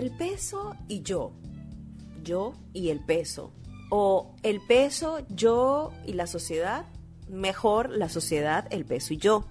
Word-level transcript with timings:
el 0.00 0.10
peso 0.10 0.74
y 0.88 1.02
yo, 1.02 1.32
yo 2.24 2.54
y 2.72 2.88
el 2.88 3.00
peso, 3.00 3.52
o 3.90 4.34
el 4.42 4.62
peso, 4.62 5.18
yo 5.28 5.92
y 6.06 6.14
la 6.14 6.26
sociedad, 6.26 6.86
mejor 7.28 7.90
la 7.90 8.08
sociedad, 8.08 8.66
el 8.70 8.86
peso 8.86 9.12
y 9.12 9.18
yo. 9.18 9.44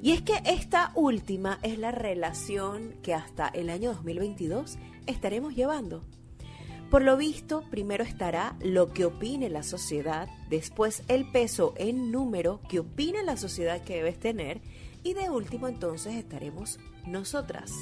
Y 0.00 0.12
es 0.12 0.22
que 0.22 0.40
esta 0.44 0.92
última 0.94 1.58
es 1.62 1.80
la 1.80 1.90
relación 1.90 2.94
que 3.02 3.12
hasta 3.12 3.48
el 3.48 3.70
año 3.70 3.92
2022 3.92 4.78
estaremos 5.08 5.56
llevando. 5.56 6.04
Por 6.88 7.02
lo 7.02 7.16
visto, 7.16 7.64
primero 7.68 8.04
estará 8.04 8.54
lo 8.60 8.92
que 8.92 9.04
opine 9.04 9.50
la 9.50 9.64
sociedad, 9.64 10.28
después 10.48 11.02
el 11.08 11.28
peso 11.32 11.74
en 11.76 12.12
número 12.12 12.60
que 12.68 12.78
opina 12.78 13.24
la 13.24 13.36
sociedad 13.36 13.82
que 13.82 13.96
debes 13.96 14.20
tener 14.20 14.60
y 15.02 15.14
de 15.14 15.28
último 15.28 15.66
entonces 15.66 16.14
estaremos 16.14 16.78
nosotras. 17.04 17.72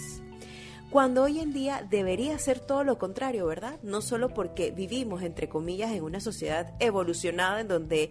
Cuando 0.90 1.22
hoy 1.22 1.38
en 1.38 1.52
día 1.52 1.86
debería 1.88 2.36
ser 2.40 2.58
todo 2.58 2.82
lo 2.82 2.98
contrario, 2.98 3.46
¿verdad? 3.46 3.78
No 3.84 4.00
solo 4.02 4.34
porque 4.34 4.72
vivimos, 4.72 5.22
entre 5.22 5.48
comillas, 5.48 5.92
en 5.92 6.02
una 6.02 6.18
sociedad 6.18 6.74
evolucionada 6.80 7.60
en 7.60 7.68
donde 7.68 8.10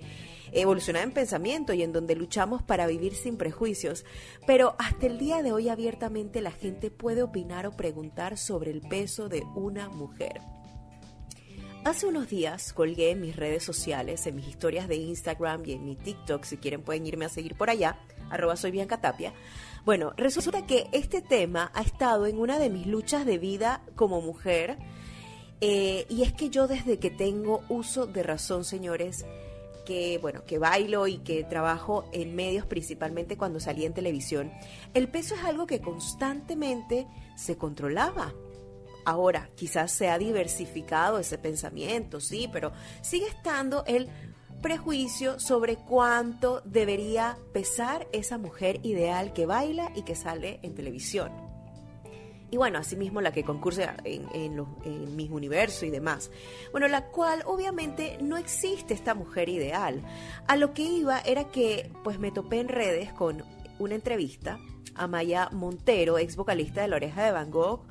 evolucionada 0.53 1.03
en 1.03 1.11
pensamiento 1.11 1.73
y 1.73 1.83
en 1.83 1.91
donde 1.91 2.15
luchamos 2.15 2.63
para 2.63 2.87
vivir 2.87 3.15
sin 3.15 3.35
prejuicios, 3.35 4.05
pero 4.47 4.75
hasta 4.79 5.07
el 5.07 5.19
día 5.19 5.43
de 5.43 5.51
hoy 5.51 5.67
abiertamente 5.67 6.41
la 6.41 6.51
gente 6.51 6.89
puede 6.89 7.21
opinar 7.21 7.67
o 7.67 7.71
preguntar 7.71 8.37
sobre 8.37 8.71
el 8.71 8.81
peso 8.81 9.27
de 9.27 9.43
una 9.55 9.89
mujer. 9.89 10.39
Hace 11.83 12.07
unos 12.07 12.29
días 12.29 12.71
colgué 12.71 13.11
en 13.11 13.21
mis 13.21 13.35
redes 13.35 13.63
sociales, 13.63 14.25
en 14.25 14.37
mis 14.37 14.47
historias 14.47 14.87
de 14.87 14.95
Instagram 14.95 15.63
y 15.65 15.73
en 15.73 15.85
mi 15.85 15.95
TikTok, 15.97 16.45
si 16.45 16.57
quieren 16.57 16.81
pueden 16.81 17.05
irme 17.05 17.25
a 17.25 17.29
seguir 17.29 17.55
por 17.55 17.69
allá, 17.69 17.99
arroba 18.29 18.55
soy 18.55 18.71
Bianca 18.71 19.01
Tapia, 19.01 19.33
bueno, 19.85 20.13
resulta 20.17 20.65
que 20.65 20.87
este 20.91 21.21
tema 21.21 21.71
ha 21.73 21.81
estado 21.81 22.27
en 22.27 22.37
una 22.37 22.59
de 22.59 22.69
mis 22.69 22.85
luchas 22.85 23.25
de 23.25 23.37
vida 23.37 23.81
como 23.95 24.21
mujer. 24.21 24.77
Eh, 25.61 26.05
y 26.09 26.23
es 26.23 26.33
que 26.33 26.49
yo 26.49 26.67
desde 26.67 26.99
que 26.99 27.09
tengo 27.09 27.63
uso 27.69 28.05
de 28.05 28.23
razón, 28.23 28.63
señores, 28.63 29.25
que 29.85 30.19
bueno, 30.19 30.45
que 30.45 30.59
bailo 30.59 31.07
y 31.07 31.17
que 31.17 31.43
trabajo 31.43 32.07
en 32.11 32.35
medios 32.35 32.65
principalmente 32.65 33.37
cuando 33.37 33.59
salí 33.59 33.85
en 33.85 33.93
televisión, 33.93 34.51
el 34.93 35.09
peso 35.09 35.35
es 35.35 35.43
algo 35.43 35.65
que 35.65 35.81
constantemente 35.81 37.07
se 37.35 37.57
controlaba. 37.57 38.33
Ahora, 39.05 39.49
quizás 39.55 39.91
se 39.91 40.09
ha 40.09 40.19
diversificado 40.19 41.17
ese 41.17 41.39
pensamiento, 41.39 42.19
sí, 42.19 42.47
pero 42.51 42.71
sigue 43.01 43.27
estando 43.27 43.83
el 43.87 44.07
prejuicio 44.61 45.39
sobre 45.39 45.77
cuánto 45.77 46.61
debería 46.65 47.37
pesar 47.53 48.07
esa 48.11 48.37
mujer 48.37 48.79
ideal 48.83 49.33
que 49.33 49.45
baila 49.45 49.91
y 49.95 50.03
que 50.03 50.15
sale 50.15 50.59
en 50.63 50.75
televisión. 50.75 51.31
Y 52.51 52.57
bueno, 52.57 52.79
asimismo 52.79 53.21
la 53.21 53.31
que 53.31 53.43
concursa 53.43 53.95
en, 54.03 54.27
en, 54.33 55.15
mis 55.15 55.29
universos 55.29 55.83
y 55.83 55.91
demás. 55.91 56.31
Bueno, 56.71 56.87
la 56.87 57.05
cual 57.05 57.43
obviamente 57.45 58.17
no 58.21 58.37
existe 58.37 58.95
esta 58.95 59.13
mujer 59.13 59.49
ideal. 59.49 60.01
A 60.47 60.55
lo 60.55 60.73
que 60.73 60.81
iba 60.81 61.19
era 61.19 61.45
que 61.45 61.91
pues 62.03 62.19
me 62.19 62.31
topé 62.31 62.59
en 62.59 62.69
redes 62.69 63.13
con 63.13 63.43
una 63.77 63.95
entrevista 63.95 64.59
a 64.95 65.07
Maya 65.07 65.49
Montero, 65.51 66.17
ex 66.17 66.35
vocalista 66.35 66.81
de 66.81 66.87
La 66.87 66.95
Oreja 66.95 67.23
de 67.23 67.31
Van 67.31 67.51
Gogh, 67.51 67.81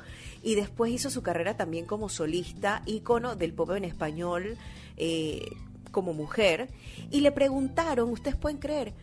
y 0.42 0.56
después 0.56 0.92
hizo 0.92 1.10
su 1.10 1.22
carrera 1.22 1.56
también 1.56 1.86
como 1.86 2.08
solista, 2.08 2.82
ícono 2.84 3.36
del 3.36 3.54
pop 3.54 3.70
en 3.70 3.84
español, 3.84 4.56
eh, 4.96 5.48
como 5.90 6.12
mujer 6.12 6.68
y 7.10 7.20
le 7.20 7.32
preguntaron, 7.32 8.10
ustedes 8.10 8.36
pueden 8.36 8.58
creer, 8.58 8.94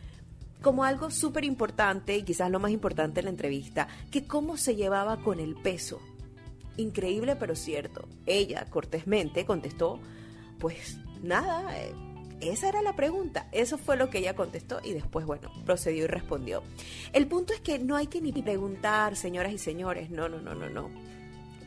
como 0.61 0.83
algo 0.83 1.11
súper 1.11 1.43
importante 1.43 2.17
y 2.17 2.23
quizás 2.23 2.49
lo 2.49 2.59
más 2.59 2.71
importante 2.71 3.19
en 3.19 3.25
la 3.25 3.31
entrevista, 3.31 3.87
que 4.11 4.25
cómo 4.25 4.57
se 4.57 4.75
llevaba 4.75 5.17
con 5.17 5.39
el 5.39 5.55
peso. 5.55 5.99
Increíble 6.77 7.35
pero 7.35 7.55
cierto. 7.55 8.07
Ella 8.25 8.65
cortésmente 8.69 9.45
contestó, 9.45 9.99
pues 10.59 10.97
nada, 11.21 11.77
eh, 11.77 11.93
esa 12.41 12.69
era 12.69 12.81
la 12.81 12.95
pregunta. 12.95 13.47
Eso 13.51 13.77
fue 13.77 13.97
lo 13.97 14.09
que 14.09 14.19
ella 14.19 14.35
contestó 14.35 14.79
y 14.83 14.93
después, 14.93 15.25
bueno, 15.25 15.51
procedió 15.65 16.05
y 16.05 16.07
respondió. 16.07 16.63
El 17.13 17.27
punto 17.27 17.53
es 17.53 17.61
que 17.61 17.79
no 17.79 17.95
hay 17.95 18.07
que 18.07 18.21
ni 18.21 18.31
preguntar, 18.33 19.15
señoras 19.15 19.53
y 19.53 19.57
señores, 19.57 20.09
no, 20.09 20.27
no, 20.29 20.39
no, 20.39 20.53
no, 20.55 20.69
no. 20.69 20.89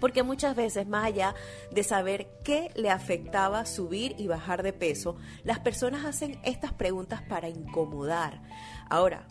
Porque 0.00 0.22
muchas 0.22 0.56
veces, 0.56 0.86
más 0.86 1.04
allá 1.04 1.34
de 1.70 1.82
saber 1.82 2.28
qué 2.44 2.70
le 2.74 2.90
afectaba 2.90 3.66
subir 3.66 4.14
y 4.18 4.26
bajar 4.26 4.62
de 4.62 4.72
peso, 4.72 5.16
las 5.44 5.58
personas 5.60 6.04
hacen 6.04 6.38
estas 6.44 6.72
preguntas 6.72 7.22
para 7.22 7.48
incomodar. 7.48 8.40
Ahora, 8.88 9.26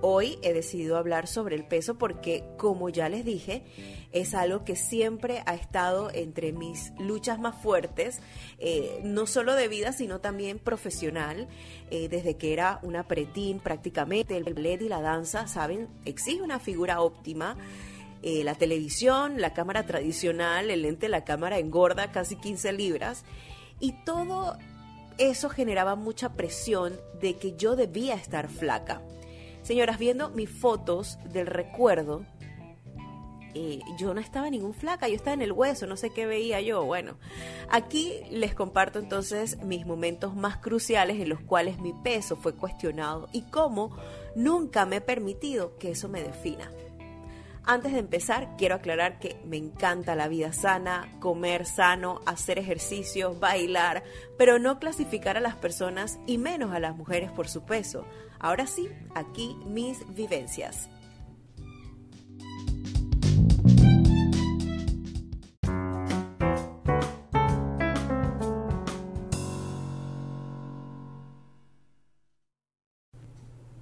hoy 0.00 0.38
he 0.42 0.52
decidido 0.52 0.96
hablar 0.96 1.26
sobre 1.26 1.56
el 1.56 1.64
peso 1.64 1.96
porque, 1.96 2.44
como 2.56 2.88
ya 2.88 3.08
les 3.08 3.24
dije, 3.24 3.64
es 4.12 4.34
algo 4.34 4.64
que 4.64 4.76
siempre 4.76 5.42
ha 5.46 5.54
estado 5.54 6.10
entre 6.12 6.52
mis 6.52 6.92
luchas 6.98 7.38
más 7.38 7.60
fuertes, 7.60 8.20
eh, 8.58 9.00
no 9.02 9.26
solo 9.26 9.54
de 9.54 9.68
vida, 9.68 9.92
sino 9.92 10.20
también 10.20 10.58
profesional. 10.58 11.48
Eh, 11.90 12.08
desde 12.08 12.36
que 12.36 12.52
era 12.52 12.80
una 12.82 13.06
pretín 13.06 13.60
prácticamente, 13.60 14.36
el 14.36 14.44
ballet 14.44 14.82
y 14.82 14.88
la 14.88 15.00
danza, 15.00 15.46
¿saben? 15.46 15.88
Exige 16.04 16.42
una 16.42 16.58
figura 16.58 17.00
óptima. 17.00 17.56
Eh, 18.22 18.44
la 18.44 18.54
televisión, 18.54 19.40
la 19.40 19.52
cámara 19.52 19.86
tradicional, 19.86 20.70
el 20.70 20.82
lente 20.82 21.06
de 21.06 21.10
la 21.10 21.24
cámara 21.24 21.58
engorda 21.58 22.12
casi 22.12 22.36
15 22.36 22.72
libras 22.72 23.24
y 23.78 23.92
todo 24.04 24.56
eso 25.18 25.48
generaba 25.48 25.96
mucha 25.96 26.34
presión 26.34 26.98
de 27.20 27.36
que 27.36 27.56
yo 27.56 27.76
debía 27.76 28.14
estar 28.14 28.48
flaca. 28.48 29.02
Señoras, 29.62 29.98
viendo 29.98 30.30
mis 30.30 30.50
fotos 30.50 31.18
del 31.32 31.46
recuerdo, 31.46 32.24
eh, 33.54 33.80
yo 33.96 34.12
no 34.12 34.20
estaba 34.20 34.50
ningún 34.50 34.74
flaca, 34.74 35.08
yo 35.08 35.14
estaba 35.14 35.32
en 35.32 35.40
el 35.40 35.52
hueso, 35.52 35.86
no 35.86 35.96
sé 35.96 36.10
qué 36.10 36.26
veía 36.26 36.60
yo. 36.60 36.84
Bueno, 36.84 37.16
aquí 37.70 38.20
les 38.30 38.54
comparto 38.54 38.98
entonces 38.98 39.58
mis 39.62 39.86
momentos 39.86 40.36
más 40.36 40.58
cruciales 40.58 41.18
en 41.18 41.30
los 41.30 41.40
cuales 41.40 41.80
mi 41.80 41.94
peso 41.94 42.36
fue 42.36 42.54
cuestionado 42.54 43.28
y 43.32 43.42
cómo 43.42 43.96
nunca 44.34 44.84
me 44.84 44.96
he 44.96 45.00
permitido 45.00 45.78
que 45.78 45.92
eso 45.92 46.08
me 46.08 46.22
defina. 46.22 46.70
Antes 47.68 47.92
de 47.94 47.98
empezar, 47.98 48.56
quiero 48.56 48.76
aclarar 48.76 49.18
que 49.18 49.40
me 49.44 49.56
encanta 49.56 50.14
la 50.14 50.28
vida 50.28 50.52
sana, 50.52 51.08
comer 51.18 51.66
sano, 51.66 52.20
hacer 52.24 52.60
ejercicios, 52.60 53.40
bailar, 53.40 54.04
pero 54.38 54.60
no 54.60 54.78
clasificar 54.78 55.36
a 55.36 55.40
las 55.40 55.56
personas 55.56 56.20
y 56.28 56.38
menos 56.38 56.72
a 56.72 56.78
las 56.78 56.94
mujeres 56.94 57.32
por 57.32 57.48
su 57.48 57.64
peso. 57.64 58.06
Ahora 58.38 58.68
sí, 58.68 58.88
aquí 59.16 59.56
mis 59.66 59.98
vivencias. 60.14 60.88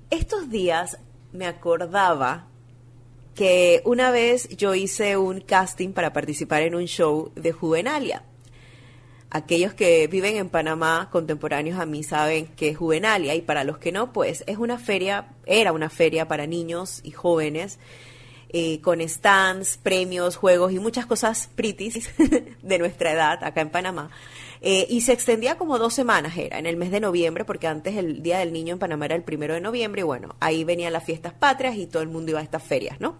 Estos 0.09 0.49
días 0.49 0.99
me 1.33 1.47
acordaba 1.47 2.47
que 3.34 3.83
una 3.84 4.11
vez 4.11 4.49
yo 4.56 4.75
hice 4.75 5.17
un 5.17 5.41
casting 5.41 5.93
para 5.93 6.12
participar 6.12 6.62
en 6.62 6.75
un 6.75 6.87
show 6.87 7.33
de 7.34 7.53
Juvenalia. 7.53 8.22
Aquellos 9.31 9.75
que 9.75 10.06
viven 10.06 10.37
en 10.37 10.49
Panamá 10.49 11.09
contemporáneos 11.11 11.81
a 11.81 11.87
mí 11.87 12.05
saben 12.05 12.47
que 12.47 12.69
es 12.69 12.77
Juvenalia 12.77 13.34
y 13.34 13.43
para 13.43 13.65
los 13.65 13.78
que 13.78 13.91
no, 13.91 14.12
pues 14.12 14.45
es 14.47 14.59
una 14.59 14.78
feria, 14.78 15.33
era 15.45 15.72
una 15.72 15.91
feria 15.91 16.28
para 16.28 16.47
niños 16.47 17.00
y 17.03 17.11
jóvenes 17.11 17.81
eh, 18.50 18.81
con 18.81 19.00
stands, 19.00 19.77
premios, 19.78 20.37
juegos 20.37 20.72
y 20.72 20.78
muchas 20.78 21.06
cosas 21.06 21.51
pretties 21.56 22.09
de 22.62 22.78
nuestra 22.78 23.11
edad 23.11 23.43
acá 23.43 23.61
en 23.61 23.71
Panamá. 23.71 24.11
Eh, 24.67 24.87
y 24.89 25.03
se 25.03 25.13
extendía 25.13 25.59
como 25.59 25.79
dos 25.79 25.93
semanas, 25.93 26.39
era 26.39 26.59
en 26.59 26.65
el 26.65 26.79
mes 26.79 26.91
de 26.91 26.99
noviembre, 26.99 27.45
porque 27.45 27.67
antes 27.67 27.97
el 27.97 28.23
Día 28.23 28.39
del 28.39 28.51
Niño 28.51 28.73
en 28.73 28.79
Panamá 28.79 29.05
era 29.05 29.15
el 29.15 29.23
primero 29.23 29.53
de 29.53 29.61
noviembre, 29.61 30.01
y 30.01 30.05
bueno, 30.05 30.37
ahí 30.41 30.65
venían 30.65 30.95
las 30.95 31.05
fiestas 31.05 31.35
patrias 31.35 31.77
y 31.77 31.87
todo 31.87 32.03
el 32.03 32.09
mundo 32.09 32.31
iba 32.31 32.41
a 32.41 32.43
estas 32.43 32.63
ferias, 32.63 32.99
¿no? 32.99 33.19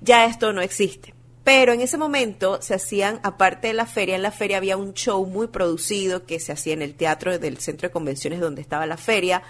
Ya 0.00 0.24
esto 0.24 0.52
no 0.52 0.62
existe. 0.62 1.14
Pero 1.44 1.72
en 1.72 1.80
ese 1.80 1.96
momento 1.96 2.60
se 2.60 2.74
hacían, 2.74 3.20
aparte 3.22 3.68
de 3.68 3.74
la 3.74 3.86
feria, 3.86 4.16
en 4.16 4.22
la 4.22 4.32
feria 4.32 4.56
había 4.56 4.76
un 4.76 4.94
show 4.94 5.24
muy 5.24 5.46
producido 5.46 6.26
que 6.26 6.40
se 6.40 6.50
hacía 6.50 6.72
en 6.72 6.82
el 6.82 6.96
teatro 6.96 7.38
del 7.38 7.58
centro 7.58 7.88
de 7.88 7.92
convenciones 7.92 8.40
donde 8.40 8.60
estaba 8.60 8.84
la 8.84 8.96
feria, 8.96 9.44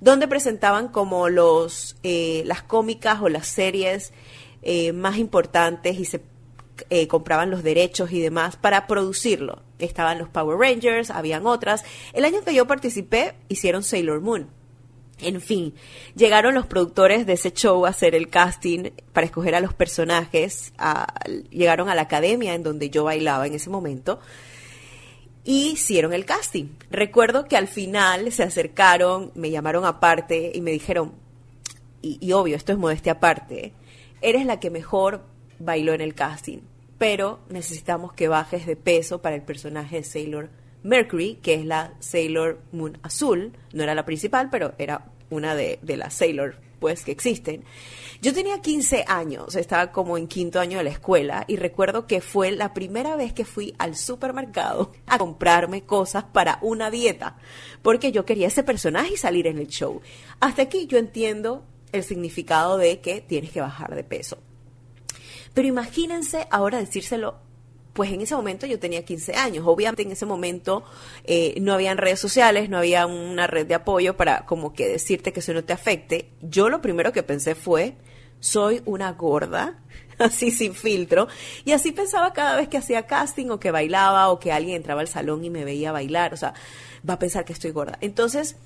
donde 0.00 0.28
presentaban 0.28 0.88
como 0.88 1.28
los, 1.28 1.98
eh, 2.02 2.42
las 2.46 2.62
cómicas 2.62 3.20
o 3.20 3.28
las 3.28 3.48
series 3.48 4.14
eh, 4.62 4.94
más 4.94 5.18
importantes 5.18 5.98
y 5.98 6.06
se 6.06 6.22
eh, 6.88 7.06
compraban 7.08 7.50
los 7.50 7.62
derechos 7.62 8.12
y 8.12 8.20
demás 8.20 8.56
para 8.56 8.86
producirlo. 8.86 9.62
Estaban 9.78 10.18
los 10.18 10.28
Power 10.28 10.58
Rangers, 10.58 11.10
habían 11.10 11.46
otras. 11.46 11.84
El 12.12 12.24
año 12.24 12.42
que 12.44 12.54
yo 12.54 12.66
participé 12.66 13.34
hicieron 13.48 13.82
Sailor 13.82 14.20
Moon. 14.20 14.48
En 15.22 15.40
fin, 15.40 15.74
llegaron 16.14 16.54
los 16.54 16.66
productores 16.66 17.26
de 17.26 17.34
ese 17.34 17.52
show 17.52 17.84
a 17.84 17.90
hacer 17.90 18.14
el 18.14 18.28
casting 18.28 18.90
para 19.12 19.26
escoger 19.26 19.54
a 19.54 19.60
los 19.60 19.74
personajes, 19.74 20.72
llegaron 21.50 21.90
a 21.90 21.94
la 21.94 22.02
academia 22.02 22.54
en 22.54 22.62
donde 22.62 22.88
yo 22.88 23.04
bailaba 23.04 23.46
en 23.46 23.54
ese 23.54 23.68
momento 23.68 24.18
y 25.44 25.72
hicieron 25.72 26.12
el 26.12 26.24
casting. 26.24 26.68
Recuerdo 26.90 27.46
que 27.46 27.56
al 27.56 27.68
final 27.68 28.32
se 28.32 28.42
acercaron, 28.42 29.30
me 29.34 29.50
llamaron 29.50 29.84
aparte 29.84 30.52
y 30.54 30.60
me 30.62 30.70
dijeron, 30.70 31.12
y, 32.02 32.18
y 32.20 32.32
obvio, 32.32 32.56
esto 32.56 32.72
es 32.72 32.78
modestia 32.78 33.12
aparte, 33.12 33.74
eres 34.22 34.46
la 34.46 34.58
que 34.58 34.70
mejor 34.70 35.22
bailó 35.60 35.94
en 35.94 36.00
el 36.00 36.14
casting 36.14 36.60
pero 37.00 37.40
necesitamos 37.48 38.12
que 38.12 38.28
bajes 38.28 38.66
de 38.66 38.76
peso 38.76 39.22
para 39.22 39.34
el 39.34 39.40
personaje 39.40 39.96
de 39.96 40.04
Sailor 40.04 40.50
Mercury, 40.82 41.38
que 41.40 41.54
es 41.54 41.64
la 41.64 41.94
Sailor 41.98 42.60
Moon 42.72 42.98
azul, 43.02 43.56
no 43.72 43.82
era 43.82 43.94
la 43.94 44.04
principal, 44.04 44.50
pero 44.50 44.74
era 44.76 45.06
una 45.30 45.54
de, 45.54 45.78
las 45.82 46.12
Sailor 46.12 46.56
pues 46.78 47.02
que 47.02 47.12
existen. 47.12 47.64
Yo 48.20 48.34
tenía 48.34 48.60
15 48.60 49.06
años, 49.08 49.56
estaba 49.56 49.92
como 49.92 50.18
en 50.18 50.28
quinto 50.28 50.60
año 50.60 50.76
de 50.76 50.84
la 50.84 50.90
escuela 50.90 51.46
y 51.48 51.56
recuerdo 51.56 52.06
que 52.06 52.20
fue 52.20 52.50
la 52.50 52.74
primera 52.74 53.16
vez 53.16 53.32
que 53.32 53.46
fui 53.46 53.74
al 53.78 53.96
supermercado 53.96 54.92
a 55.06 55.16
comprarme 55.16 55.84
cosas 55.84 56.24
para 56.24 56.58
una 56.60 56.90
dieta, 56.90 57.38
porque 57.80 58.12
yo 58.12 58.26
quería 58.26 58.48
ese 58.48 58.62
personaje 58.62 59.14
y 59.14 59.16
salir 59.16 59.46
en 59.46 59.56
el 59.56 59.68
show. 59.68 60.02
Hasta 60.38 60.60
aquí 60.60 60.86
yo 60.86 60.98
entiendo 60.98 61.64
el 61.92 62.04
significado 62.04 62.76
de 62.76 63.00
que 63.00 63.22
tienes 63.22 63.52
que 63.52 63.62
bajar 63.62 63.94
de 63.94 64.04
peso. 64.04 64.36
Pero 65.54 65.68
imagínense 65.68 66.46
ahora 66.50 66.78
decírselo 66.78 67.50
pues 67.92 68.12
en 68.12 68.20
ese 68.20 68.34
momento 68.34 68.66
yo 68.66 68.78
tenía 68.78 69.04
15 69.04 69.34
años. 69.34 69.64
Obviamente 69.66 70.02
en 70.02 70.12
ese 70.12 70.26
momento 70.26 70.84
eh, 71.24 71.56
no 71.60 71.72
habían 71.72 71.98
redes 71.98 72.20
sociales, 72.20 72.68
no 72.68 72.78
había 72.78 73.06
una 73.06 73.46
red 73.46 73.66
de 73.66 73.74
apoyo 73.74 74.16
para 74.16 74.46
como 74.46 74.72
que 74.72 74.88
decirte 74.88 75.32
que 75.32 75.40
eso 75.40 75.52
no 75.52 75.64
te 75.64 75.72
afecte. 75.72 76.30
Yo 76.40 76.68
lo 76.68 76.80
primero 76.80 77.12
que 77.12 77.22
pensé 77.22 77.54
fue, 77.54 77.96
soy 78.38 78.82
una 78.84 79.12
gorda, 79.12 79.80
así 80.18 80.50
sin 80.50 80.74
filtro. 80.74 81.28
Y 81.64 81.72
así 81.72 81.92
pensaba 81.92 82.32
cada 82.32 82.56
vez 82.56 82.68
que 82.68 82.78
hacía 82.78 83.06
casting 83.06 83.50
o 83.50 83.60
que 83.60 83.70
bailaba 83.70 84.30
o 84.30 84.38
que 84.38 84.52
alguien 84.52 84.76
entraba 84.76 85.00
al 85.00 85.08
salón 85.08 85.44
y 85.44 85.50
me 85.50 85.64
veía 85.64 85.92
bailar. 85.92 86.32
O 86.32 86.36
sea, 86.36 86.54
va 87.08 87.14
a 87.14 87.18
pensar 87.18 87.44
que 87.44 87.52
estoy 87.52 87.72
gorda. 87.72 87.98
Entonces, 88.00 88.56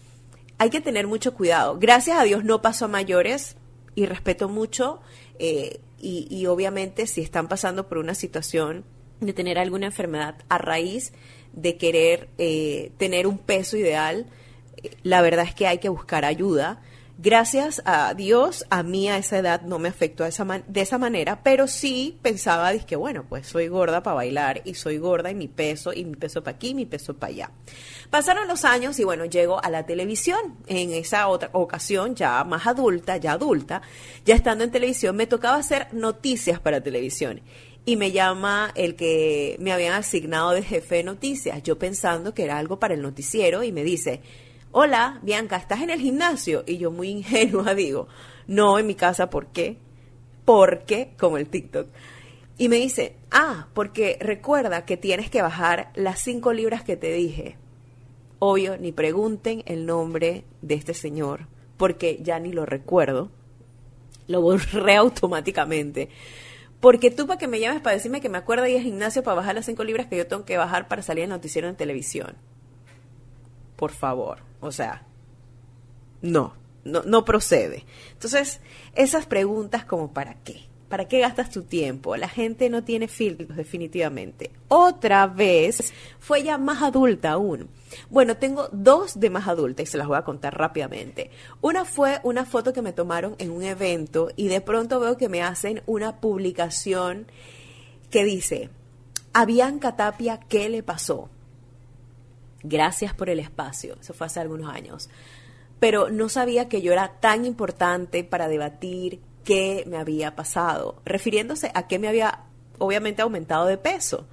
hay 0.58 0.70
que 0.70 0.80
tener 0.80 1.06
mucho 1.06 1.34
cuidado. 1.34 1.78
Gracias 1.78 2.18
a 2.18 2.24
Dios 2.24 2.44
no 2.44 2.62
pasó 2.62 2.84
a 2.84 2.88
mayores 2.88 3.56
y 3.94 4.06
respeto 4.06 4.48
mucho. 4.48 5.00
Eh, 5.38 5.80
y, 6.00 6.26
y 6.30 6.46
obviamente 6.46 7.06
si 7.06 7.22
están 7.22 7.48
pasando 7.48 7.88
por 7.88 7.98
una 7.98 8.14
situación 8.14 8.84
de 9.20 9.32
tener 9.32 9.58
alguna 9.58 9.86
enfermedad 9.86 10.36
a 10.48 10.58
raíz 10.58 11.12
de 11.52 11.76
querer 11.76 12.28
eh, 12.38 12.92
tener 12.98 13.26
un 13.26 13.38
peso 13.38 13.76
ideal, 13.76 14.26
eh, 14.82 14.90
la 15.02 15.22
verdad 15.22 15.46
es 15.46 15.54
que 15.54 15.66
hay 15.66 15.78
que 15.78 15.88
buscar 15.88 16.24
ayuda. 16.24 16.82
Gracias 17.16 17.80
a 17.84 18.12
Dios, 18.14 18.66
a 18.70 18.82
mí 18.82 19.08
a 19.08 19.16
esa 19.16 19.38
edad 19.38 19.62
no 19.62 19.78
me 19.78 19.88
afectó 19.88 20.24
de 20.24 20.30
esa, 20.30 20.44
de 20.66 20.80
esa 20.80 20.98
manera, 20.98 21.44
pero 21.44 21.68
sí 21.68 22.18
pensaba, 22.22 22.76
que 22.78 22.96
bueno, 22.96 23.24
pues 23.28 23.46
soy 23.46 23.68
gorda 23.68 24.02
para 24.02 24.16
bailar 24.16 24.62
y 24.64 24.74
soy 24.74 24.98
gorda 24.98 25.30
y 25.30 25.34
mi 25.36 25.46
peso, 25.46 25.92
y 25.92 26.04
mi 26.04 26.16
peso 26.16 26.42
para 26.42 26.56
aquí, 26.56 26.74
mi 26.74 26.86
peso 26.86 27.14
para 27.14 27.32
allá. 27.32 27.50
Pasaron 28.14 28.46
los 28.46 28.64
años 28.64 29.00
y 29.00 29.02
bueno, 29.02 29.24
llego 29.24 29.60
a 29.60 29.70
la 29.70 29.86
televisión. 29.86 30.54
En 30.68 30.92
esa 30.92 31.26
otra 31.26 31.50
ocasión, 31.52 32.14
ya 32.14 32.44
más 32.44 32.64
adulta, 32.64 33.16
ya 33.16 33.32
adulta, 33.32 33.82
ya 34.24 34.36
estando 34.36 34.62
en 34.62 34.70
televisión, 34.70 35.16
me 35.16 35.26
tocaba 35.26 35.56
hacer 35.56 35.88
noticias 35.90 36.60
para 36.60 36.80
televisión 36.80 37.40
y 37.84 37.96
me 37.96 38.12
llama 38.12 38.70
el 38.76 38.94
que 38.94 39.56
me 39.58 39.72
habían 39.72 39.94
asignado 39.94 40.52
de 40.52 40.62
jefe 40.62 40.94
de 40.94 41.02
noticias, 41.02 41.60
yo 41.64 41.76
pensando 41.76 42.34
que 42.34 42.44
era 42.44 42.56
algo 42.56 42.78
para 42.78 42.94
el 42.94 43.02
noticiero 43.02 43.64
y 43.64 43.72
me 43.72 43.82
dice, 43.82 44.20
hola, 44.70 45.18
Bianca, 45.22 45.56
¿estás 45.56 45.82
en 45.82 45.90
el 45.90 45.98
gimnasio? 45.98 46.62
Y 46.68 46.78
yo 46.78 46.92
muy 46.92 47.08
ingenua 47.18 47.74
digo, 47.74 48.06
no, 48.46 48.78
en 48.78 48.86
mi 48.86 48.94
casa, 48.94 49.28
¿por 49.28 49.48
qué? 49.48 49.76
Porque, 50.44 51.14
como 51.18 51.36
el 51.36 51.48
TikTok. 51.48 51.88
Y 52.58 52.68
me 52.68 52.76
dice, 52.76 53.16
ah, 53.32 53.66
porque 53.74 54.18
recuerda 54.20 54.84
que 54.84 54.96
tienes 54.96 55.30
que 55.30 55.42
bajar 55.42 55.90
las 55.96 56.20
cinco 56.20 56.52
libras 56.52 56.84
que 56.84 56.96
te 56.96 57.12
dije. 57.12 57.56
Obvio, 58.46 58.76
ni 58.76 58.92
pregunten 58.92 59.62
el 59.64 59.86
nombre 59.86 60.44
de 60.60 60.74
este 60.74 60.92
señor, 60.92 61.48
porque 61.78 62.18
ya 62.22 62.38
ni 62.38 62.52
lo 62.52 62.66
recuerdo. 62.66 63.30
Lo 64.26 64.42
borré 64.42 64.96
automáticamente. 64.96 66.10
Porque 66.78 67.10
tú 67.10 67.26
para 67.26 67.38
que 67.38 67.48
me 67.48 67.58
llames 67.58 67.80
para 67.80 67.96
decirme 67.96 68.20
que 68.20 68.28
me 68.28 68.36
acuerdo 68.36 68.66
y 68.66 68.74
es 68.74 68.82
gimnasio 68.82 69.22
para 69.22 69.36
bajar 69.36 69.54
las 69.54 69.64
cinco 69.64 69.82
libras 69.82 70.08
que 70.08 70.18
yo 70.18 70.26
tengo 70.26 70.44
que 70.44 70.58
bajar 70.58 70.88
para 70.88 71.00
salir 71.00 71.24
en 71.24 71.30
noticiero 71.30 71.70
en 71.70 71.76
televisión. 71.76 72.36
Por 73.76 73.92
favor. 73.92 74.40
O 74.60 74.70
sea, 74.70 75.06
no, 76.20 76.52
no, 76.84 77.02
no 77.02 77.24
procede. 77.24 77.86
Entonces, 78.12 78.60
esas 78.94 79.24
preguntas 79.24 79.86
como 79.86 80.12
para 80.12 80.34
qué. 80.42 80.66
¿Para 80.94 81.08
qué 81.08 81.18
gastas 81.18 81.50
tu 81.50 81.64
tiempo? 81.64 82.16
La 82.16 82.28
gente 82.28 82.70
no 82.70 82.84
tiene 82.84 83.08
filtros, 83.08 83.56
definitivamente. 83.56 84.52
Otra 84.68 85.26
vez, 85.26 85.92
fue 86.20 86.44
ya 86.44 86.56
más 86.56 86.84
adulta 86.84 87.32
aún. 87.32 87.68
Bueno, 88.10 88.36
tengo 88.36 88.68
dos 88.70 89.18
de 89.18 89.28
más 89.28 89.48
adulta 89.48 89.82
y 89.82 89.86
se 89.86 89.98
las 89.98 90.06
voy 90.06 90.18
a 90.18 90.22
contar 90.22 90.56
rápidamente. 90.56 91.32
Una 91.60 91.84
fue 91.84 92.20
una 92.22 92.44
foto 92.44 92.72
que 92.72 92.80
me 92.80 92.92
tomaron 92.92 93.34
en 93.40 93.50
un 93.50 93.64
evento 93.64 94.30
y 94.36 94.46
de 94.46 94.60
pronto 94.60 95.00
veo 95.00 95.16
que 95.16 95.28
me 95.28 95.42
hacen 95.42 95.82
una 95.86 96.20
publicación 96.20 97.26
que 98.08 98.22
dice, 98.22 98.70
a 99.32 99.46
Bianca 99.46 99.96
Tapia, 99.96 100.38
¿qué 100.48 100.68
le 100.68 100.84
pasó? 100.84 101.28
Gracias 102.62 103.14
por 103.14 103.28
el 103.30 103.40
espacio. 103.40 103.96
Eso 104.00 104.14
fue 104.14 104.28
hace 104.28 104.38
algunos 104.38 104.72
años. 104.72 105.10
Pero 105.80 106.08
no 106.10 106.28
sabía 106.28 106.68
que 106.68 106.82
yo 106.82 106.92
era 106.92 107.18
tan 107.18 107.46
importante 107.46 108.22
para 108.22 108.46
debatir 108.46 109.18
qué 109.44 109.84
me 109.86 109.96
había 109.96 110.34
pasado, 110.34 111.00
refiriéndose 111.04 111.70
a 111.74 111.86
que 111.86 111.98
me 111.98 112.08
había 112.08 112.44
obviamente 112.78 113.22
aumentado 113.22 113.66
de 113.66 113.78
peso. 113.78 114.26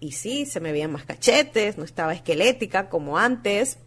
Y 0.00 0.12
sí, 0.12 0.46
se 0.46 0.60
me 0.60 0.72
veían 0.72 0.92
más 0.92 1.04
cachetes, 1.04 1.78
no 1.78 1.84
estaba 1.84 2.14
esquelética 2.14 2.88
como 2.88 3.18
antes, 3.18 3.78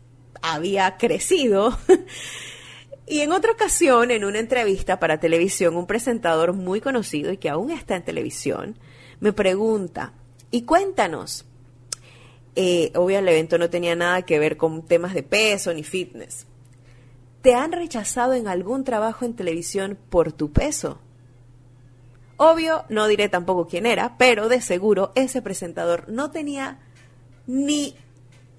había 0.42 0.98
crecido. 0.98 1.78
y 3.08 3.22
en 3.22 3.32
otra 3.32 3.52
ocasión, 3.52 4.12
en 4.12 4.26
una 4.26 4.40
entrevista 4.40 5.00
para 5.00 5.20
televisión, 5.20 5.76
un 5.76 5.88
presentador 5.88 6.54
muy 6.54 6.82
conocido 6.82 7.32
y 7.32 7.38
que 7.38 7.50
aún 7.50 7.72
está 7.72 7.96
en 7.96 8.04
televisión, 8.04 8.78
me 9.20 9.34
pregunta, 9.34 10.14
y 10.52 10.64
cuéntanos, 10.64 11.46
eh, 12.56 12.92
obvio 12.96 13.20
el 13.20 13.28
evento 13.28 13.58
no 13.58 13.70
tenía 13.70 13.96
nada 13.96 14.24
que 14.24 14.40
ver 14.40 14.58
con 14.58 14.86
temas 14.86 15.14
de 15.14 15.24
peso 15.24 15.74
ni 15.74 15.84
fitness, 15.84 16.48
¿Te 17.48 17.56
han 17.56 17.72
rechazado 17.72 18.34
en 18.34 18.50
algún 18.50 18.84
trabajo 18.84 19.24
en 19.24 19.34
televisión 19.34 19.98
por 20.10 20.34
tu 20.34 20.52
peso? 20.52 21.00
Obvio, 22.36 22.84
no 22.90 23.08
diré 23.08 23.30
tampoco 23.30 23.68
quién 23.68 23.86
era, 23.86 24.18
pero 24.18 24.50
de 24.50 24.60
seguro 24.60 25.14
ese 25.16 25.42
presentador 25.42 26.10
no 26.10 26.30
tenía 26.30 26.80
ni 27.46 27.96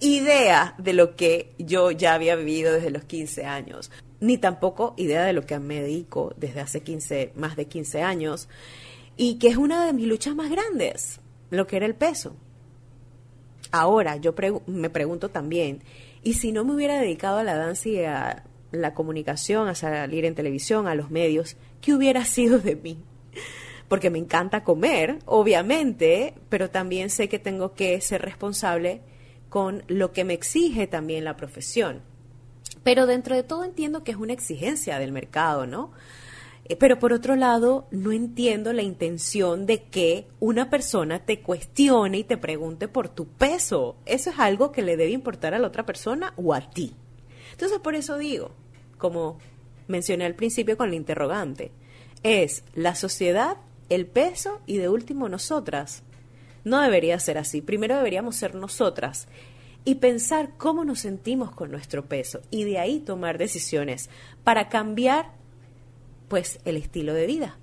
idea 0.01 0.75
de 0.79 0.95
lo 0.95 1.17
que 1.17 1.53
yo 1.59 1.91
ya 1.91 2.15
había 2.15 2.35
vivido 2.35 2.73
desde 2.73 2.89
los 2.89 3.05
15 3.05 3.45
años, 3.45 3.91
ni 4.21 4.39
tampoco 4.39 4.95
idea 4.97 5.23
de 5.23 5.35
lo 5.35 5.45
que 5.45 5.59
me 5.59 5.83
dedico 5.83 6.33
desde 6.39 6.61
hace 6.61 6.81
15, 6.81 7.33
más 7.37 7.57
de 7.57 7.67
15 7.67 8.01
años, 8.01 8.49
y 9.19 9.39
que 9.39 9.49
es 9.49 9.59
una 9.59 9.85
de 9.85 9.93
mis 9.93 10.07
luchas 10.07 10.35
más 10.35 10.51
grandes, 10.51 11.21
lo 11.51 11.67
que 11.67 11.77
era 11.77 11.85
el 11.85 11.95
peso. 11.95 12.37
Ahora, 13.71 14.17
yo 14.17 14.35
me 14.67 14.89
pregunto 14.89 15.29
también, 15.29 15.83
¿y 16.23 16.33
si 16.33 16.53
no 16.53 16.65
me 16.65 16.75
hubiera 16.75 16.99
dedicado 16.99 17.37
a 17.37 17.45
la 17.45 17.55
danza 17.55 17.87
y 17.91 18.03
a 18.03 18.45
la 18.73 18.95
comunicación, 18.95 19.69
a 19.69 19.75
salir 19.75 20.25
en 20.25 20.35
televisión, 20.35 20.87
a 20.87 20.95
los 20.95 21.11
medios, 21.11 21.57
¿qué 21.81 21.95
hubiera 21.95 22.25
sido 22.25 22.59
de 22.59 22.77
mí? 22.77 22.99
Porque 23.89 24.11
me 24.11 24.19
encanta 24.19 24.65
comer, 24.65 25.19
obviamente, 25.25 26.35
pero 26.49 26.71
también 26.71 27.09
sé 27.11 27.29
que 27.29 27.39
tengo 27.39 27.75
que 27.75 28.01
ser 28.01 28.23
responsable 28.23 29.01
con 29.49 29.83
lo 29.89 30.13
que 30.13 30.25
me 30.25 30.35
exige 30.35 30.87
también 30.87 31.25
la 31.25 31.37
profesión. 31.37 32.03
Pero 32.83 33.07
dentro 33.07 33.35
de 33.35 33.43
todo 33.43 33.65
entiendo 33.65 34.05
que 34.05 34.13
es 34.13 34.19
una 34.19 34.35
exigencia 34.35 34.99
del 34.99 35.13
mercado, 35.13 35.67
¿no? 35.67 35.93
Eh, 36.69 36.77
pero 36.77 36.99
por 36.99 37.13
otro 37.13 37.35
lado, 37.35 37.87
no 37.91 38.13
entiendo 38.13 38.73
la 38.73 38.83
intención 38.83 39.65
de 39.67 39.85
que 39.85 40.27
una 40.39 40.69
persona 40.69 41.25
te 41.25 41.41
cuestione 41.41 42.19
y 42.19 42.25
te 42.25 42.37
pregunte 42.37 42.89
por 42.89 43.09
tu 43.09 43.27
peso. 43.27 43.97
Eso 44.05 44.31
es 44.31 44.39
algo 44.39 44.71
que 44.71 44.83
le 44.83 44.97
debe 44.97 45.13
importar 45.13 45.55
a 45.55 45.59
la 45.59 45.69
otra 45.69 45.87
persona 45.87 46.35
o 46.37 46.53
a 46.53 46.61
ti. 46.61 46.95
Entonces, 47.53 47.79
por 47.79 47.95
eso 47.95 48.19
digo, 48.19 48.53
como 48.99 49.39
mencioné 49.87 50.25
al 50.27 50.35
principio 50.35 50.77
con 50.77 50.91
la 50.91 50.97
interrogante, 50.97 51.73
es 52.23 52.65
la 52.75 52.95
sociedad, 52.95 53.57
el 53.89 54.07
peso 54.07 54.61
y 54.67 54.77
de 54.77 54.89
último 54.89 55.29
nosotras. 55.29 56.03
No 56.65 56.81
debería 56.81 57.19
ser 57.19 57.39
así. 57.39 57.63
Primero 57.63 57.97
deberíamos 57.97 58.37
ser 58.37 58.55
nosotras 58.55 59.29
y 59.85 59.97
pensar 59.97 60.51
cómo 60.57 60.85
nos 60.85 61.01
sentimos 61.01 61.51
con 61.53 61.71
nuestro 61.71 62.07
peso 62.07 62.43
y 62.51 62.65
de 62.65 62.79
ahí 62.79 63.01
tomar 63.01 63.39
decisiones 63.39 64.11
para 64.45 64.69
cambiar 64.69 65.33
pues 66.29 66.61
el 66.65 66.77
estilo 66.77 67.15
de 67.15 67.27
vida. 67.27 67.59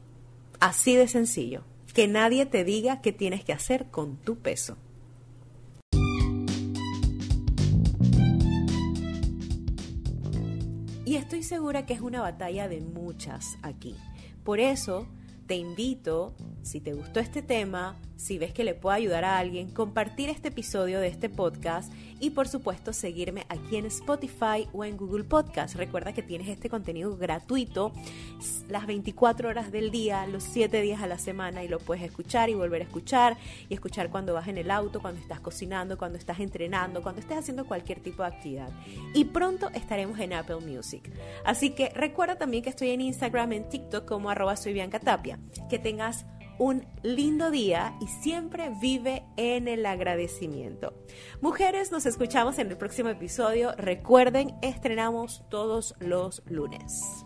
Así 0.60 0.96
de 0.96 1.08
sencillo. 1.08 1.63
Que 1.94 2.08
nadie 2.08 2.46
te 2.46 2.63
diga 2.63 3.01
qué 3.01 3.13
tienes 3.13 3.44
que 3.44 3.54
hacer 3.54 3.86
con 3.86 4.18
tu 4.18 4.38
peso. 4.38 4.77
Estoy 11.25 11.41
segura 11.41 11.88
que 11.88 11.94
es 11.94 12.01
una 12.01 12.22
batalla 12.22 12.67
de 12.67 12.82
muchas 12.82 13.58
aquí. 13.63 13.96
Por 14.44 14.60
eso 14.60 15.08
te 15.48 15.56
invito, 15.56 16.34
si 16.64 16.80
te 16.82 16.94
gustó 16.94 17.20
este 17.20 17.42
tema, 17.44 17.96
si 18.18 18.38
ves 18.38 18.54
que 18.54 18.64
le 18.64 18.74
puede 18.74 18.98
ayudar 18.98 19.25
a 19.25 19.38
alguien, 19.38 19.70
compartir 19.70 20.30
este 20.30 20.48
episodio 20.48 21.00
de 21.00 21.08
este 21.08 21.30
podcast 21.30 21.92
y 22.20 22.32
por 22.32 22.48
supuesto 22.48 22.94
seguirme 22.94 23.46
aquí 23.50 23.75
en 23.75 23.86
Spotify 23.86 24.68
o 24.74 24.84
en 24.84 24.98
Google 24.98 25.25
Podcast. 25.25 25.75
Recuerda 25.75 26.14
que 26.14 26.24
tienes 26.24 26.48
este 26.48 26.70
contenido 26.70 27.16
gratuito 27.18 27.92
las 28.70 28.88
24 28.88 29.50
horas 29.50 29.72
del 29.72 29.92
día, 29.92 30.25
los 30.28 30.44
7 30.44 30.82
días 30.82 31.04
a 31.04 31.08
la 31.08 31.20
semana 31.20 31.64
y 31.64 31.68
lo 31.68 31.80
puedes 31.80 32.04
escuchar 32.04 32.50
y 32.50 32.54
volver 32.54 32.82
a 32.82 32.86
escuchar 32.86 33.38
y 33.70 33.74
escuchar 33.74 34.10
cuando 34.10 34.34
vas 34.34 34.48
en 34.48 34.58
el 34.58 34.72
auto, 34.72 35.02
cuando 35.02 35.22
estás 35.22 35.42
cocinando, 35.42 35.98
cuando 35.98 36.18
estás 36.18 36.40
entrenando, 36.40 37.04
cuando 37.04 37.22
estés 37.22 37.38
haciendo 37.38 37.66
cualquier 37.66 38.00
tipo 38.00 38.24
de 38.24 38.30
actividad. 38.30 38.70
Y 39.14 39.25
pronto 39.25 39.70
estaremos 39.75 40.20
en 40.20 40.34
Apple 40.34 40.62
Music. 40.66 41.12
Así 41.44 41.72
que 41.72 41.90
recuerda 41.90 42.38
también 42.38 42.64
que 42.64 42.70
estoy 42.70 42.90
en 42.90 43.02
Instagram, 43.02 43.52
en 43.52 43.70
TikTok 43.70 44.06
como 44.06 44.30
arroba 44.30 44.56
Tapia. 45.04 45.35
Que 45.70 45.80
tengas 45.80 46.25
un 46.58 46.86
lindo 47.04 47.51
día 47.51 47.96
y 48.01 48.08
siempre 48.08 48.72
vive 48.82 49.25
en 49.38 49.68
el 49.68 49.86
agradecimiento. 49.86 50.94
Mujeres, 51.42 51.92
nos 51.92 52.06
escuchamos 52.06 52.60
en 52.60 52.70
el 52.70 52.77
próximo 52.77 53.10
episodio. 53.10 53.74
Recuerden, 53.77 54.56
estrenamos 54.62 55.44
todos 55.50 55.96
los 56.00 56.44
lunes. 56.48 57.25